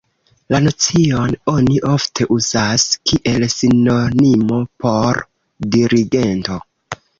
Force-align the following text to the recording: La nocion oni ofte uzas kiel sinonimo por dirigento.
La 0.53 0.59
nocion 0.67 1.33
oni 1.53 1.77
ofte 1.89 2.27
uzas 2.37 2.87
kiel 3.13 3.47
sinonimo 3.57 4.59
por 4.87 5.23
dirigento. 5.79 6.61